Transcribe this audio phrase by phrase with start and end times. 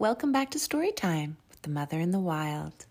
[0.00, 2.86] Welcome back to Storytime with the Mother in the Wild.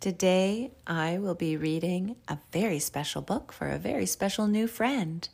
[0.00, 5.28] Today I will be reading a very special book for a very special new friend.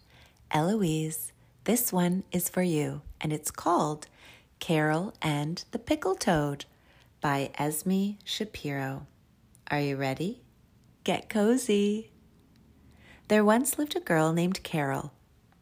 [0.50, 1.30] Eloise,
[1.62, 4.08] this one is for you, and it's called
[4.58, 6.64] Carol and the Pickle Toad
[7.20, 9.06] by Esme Shapiro.
[9.70, 10.42] Are you ready?
[11.04, 12.10] Get cozy.
[13.28, 15.12] There once lived a girl named Carol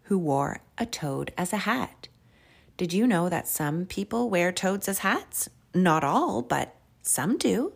[0.04, 2.08] who wore a toad as a hat.
[2.76, 5.48] Did you know that some people wear toads as hats?
[5.72, 7.72] Not all, but some do.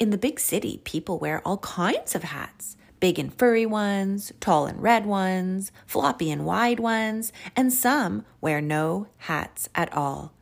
[0.00, 4.66] In the big city, people wear all kinds of hats big and furry ones, tall
[4.66, 10.32] and red ones, floppy and wide ones, and some wear no hats at all.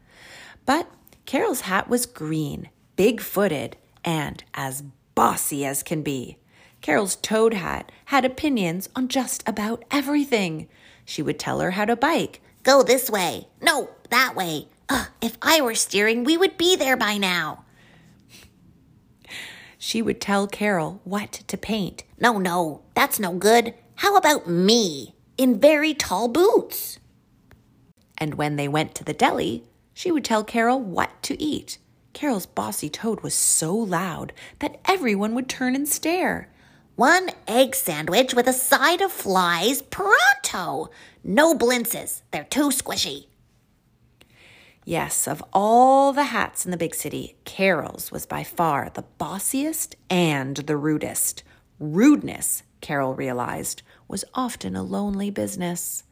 [0.65, 0.91] But
[1.27, 4.85] Carol's hat was green, big footed, and as
[5.15, 6.39] bossy as can be.
[6.81, 10.67] Carol's toad hat had opinions on just about everything.
[11.05, 12.41] She would tell her how to bike.
[12.67, 13.47] Go this way.
[13.63, 14.67] No, that way.
[14.89, 17.65] Ugh, if I were steering, we would be there by now.
[19.79, 22.03] She would tell Carol what to paint.
[22.19, 23.75] No, no, that's no good.
[23.95, 26.99] How about me in very tall boots?
[28.19, 29.63] And when they went to the deli,
[29.95, 31.79] she would tell Carol what to eat.
[32.15, 36.53] Carol's bossy toad was so loud that everyone would turn and stare.
[36.97, 40.89] One egg sandwich with a side of flies pronto.
[41.23, 43.27] No blintzes, they're too squishy.
[44.83, 49.95] Yes, of all the hats in the big city, Carol's was by far the bossiest
[50.09, 51.43] and the rudest.
[51.79, 56.03] Rudeness, Carol realized, was often a lonely business.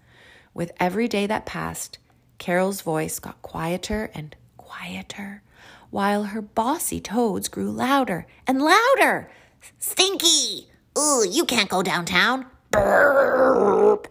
[0.52, 1.96] With every day that passed,
[2.36, 5.42] Carol's voice got quieter and quieter,
[5.88, 9.30] while her bossy toads grew louder and louder.
[9.78, 10.68] Stinky!
[10.96, 12.46] Ooh, you can't go downtown.
[12.70, 14.08] Burp.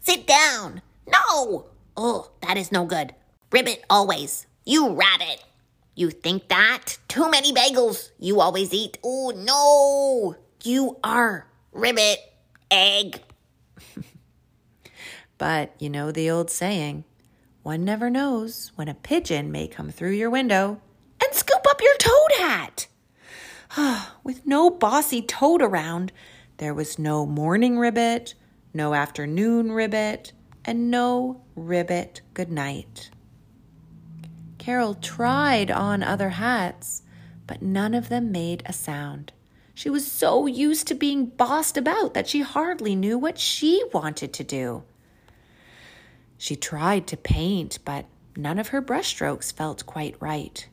[0.00, 0.82] Sit down.
[1.06, 1.66] No.
[1.96, 3.14] Oh, that is no good.
[3.50, 4.46] Ribbit always.
[4.64, 5.42] You rabbit.
[5.94, 6.98] You think that?
[7.08, 8.10] Too many bagels.
[8.18, 8.98] You always eat.
[9.02, 10.36] Oh, no.
[10.62, 12.18] You are ribbit
[12.70, 13.20] egg.
[15.38, 17.04] but you know the old saying
[17.62, 20.80] one never knows when a pigeon may come through your window
[21.22, 22.86] and scoop up your toad hat.
[24.24, 26.12] With no bossy toad around,
[26.58, 28.34] there was no morning ribbit,
[28.74, 30.32] no afternoon ribbit,
[30.64, 33.10] and no ribbit goodnight.
[34.58, 37.02] Carol tried on other hats,
[37.46, 39.32] but none of them made a sound.
[39.74, 44.32] She was so used to being bossed about that she hardly knew what she wanted
[44.34, 44.82] to do.
[46.36, 50.68] She tried to paint, but none of her brushstrokes felt quite right.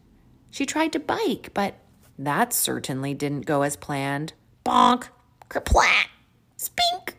[0.49, 1.75] She tried to bike, but
[2.17, 4.33] that certainly didn't go as planned.
[4.65, 5.09] Bonk!
[5.49, 6.07] Kerplat!
[6.57, 7.17] Spink!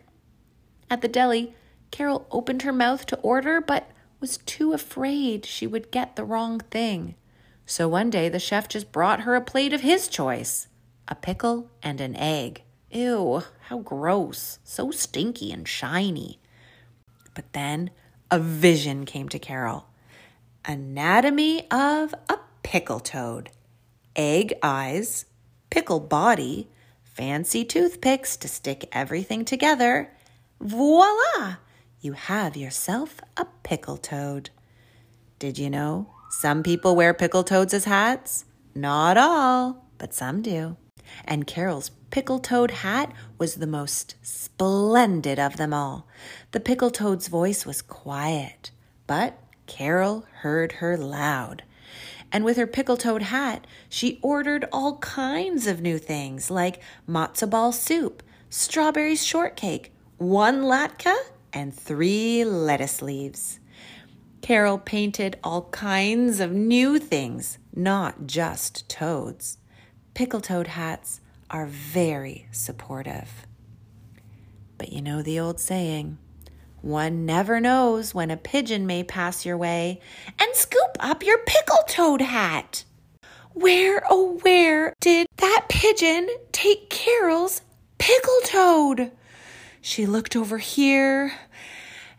[0.89, 1.53] At the deli,
[1.91, 6.59] Carol opened her mouth to order, but was too afraid she would get the wrong
[6.59, 7.15] thing.
[7.65, 10.67] So one day the chef just brought her a plate of his choice
[11.09, 12.63] a pickle and an egg.
[12.91, 14.59] Ew, how gross.
[14.63, 16.39] So stinky and shiny.
[17.33, 17.91] But then
[18.29, 19.87] a vision came to Carol
[20.65, 23.51] Anatomy of a pickle toad
[24.17, 25.25] egg eyes,
[25.69, 26.67] pickle body,
[27.03, 30.11] fancy toothpicks to stick everything together.
[30.59, 31.57] Voila!
[32.01, 34.49] You have yourself a pickle toad.
[35.39, 38.45] Did you know some people wear pickle toads as hats?
[38.73, 40.77] Not all, but some do.
[41.25, 46.07] And Carol's pickle toad hat was the most splendid of them all.
[46.51, 48.71] The pickle toad's voice was quiet,
[49.05, 51.63] but Carol heard her loud.
[52.31, 57.49] And with her pickle toad hat, she ordered all kinds of new things like matzo
[57.49, 61.15] ball soup, strawberry shortcake, one latke,
[61.53, 63.59] and three lettuce leaves.
[64.41, 69.57] Carol painted all kinds of new things, not just toads.
[70.13, 73.45] Pickle toad hats are very supportive.
[74.77, 76.17] But you know the old saying
[76.81, 79.99] one never knows when a pigeon may pass your way
[80.39, 82.83] and scoop up your pickle toad hat.
[83.53, 87.61] Where, oh, where did that pigeon take Carol's
[87.97, 89.11] pickle toad?
[89.81, 91.33] She looked over here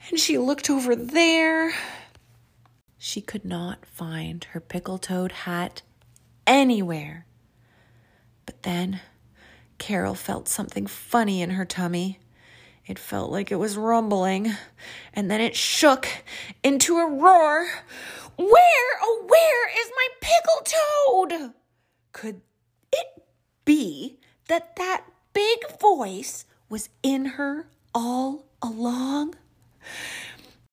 [0.08, 1.72] and she looked over there.
[2.96, 5.82] She could not find her pickle toad hat
[6.46, 7.26] anywhere.
[8.46, 9.00] But then
[9.78, 12.18] Carol felt something funny in her tummy.
[12.86, 14.54] It felt like it was rumbling,
[15.12, 16.08] and then it shook
[16.62, 17.68] into a roar.
[18.38, 21.54] Where, oh, where is my pickle toad?
[22.12, 22.40] Could
[22.92, 23.24] it
[23.64, 25.02] be that that
[25.32, 29.34] big voice was in her all along?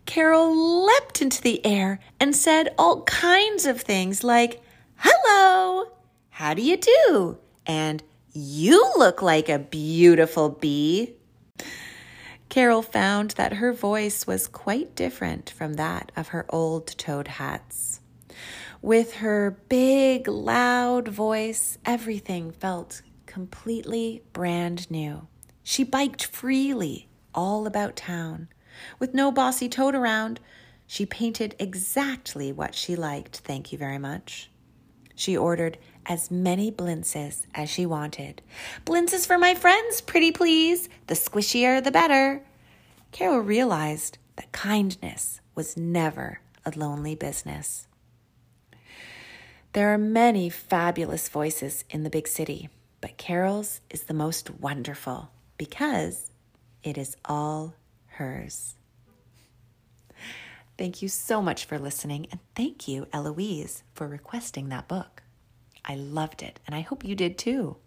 [0.05, 4.61] Carol leapt into the air and said all kinds of things like,
[4.97, 5.91] Hello!
[6.29, 7.39] How do you do?
[7.65, 11.15] And you look like a beautiful bee.
[12.55, 17.99] Carol found that her voice was quite different from that of her old toad hats.
[18.81, 25.27] With her big, loud voice, everything felt completely brand new.
[25.63, 28.47] She biked freely all about town.
[28.99, 30.39] With no bossy toad around,
[30.87, 34.49] she painted exactly what she liked, thank you very much.
[35.13, 38.41] She ordered as many blintzes as she wanted.
[38.85, 40.89] Blintzes for my friends, pretty please.
[41.07, 42.43] The squishier, the better.
[43.11, 47.87] Carol realized that kindness was never a lonely business.
[49.73, 52.69] There are many fabulous voices in the big city,
[53.01, 56.31] but Carol's is the most wonderful because
[56.83, 57.75] it is all
[58.07, 58.75] hers.
[60.77, 65.23] Thank you so much for listening, and thank you, Eloise, for requesting that book.
[65.85, 67.77] I loved it, and I hope you did too.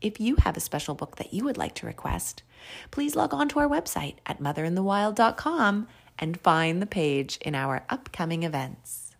[0.00, 2.42] If you have a special book that you would like to request,
[2.90, 5.88] please log on to our website at motherinthewild.com
[6.18, 9.14] and find the page in our upcoming events.